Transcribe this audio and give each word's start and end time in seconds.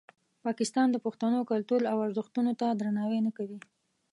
پاکستان 0.45 0.87
د 0.91 0.97
پښتنو 1.05 1.39
کلتور 1.51 1.81
او 1.91 1.97
ارزښتونو 2.07 2.51
ته 2.61 2.67
درناوی 2.79 3.19
نه 3.27 3.31
کوي. 3.37 3.59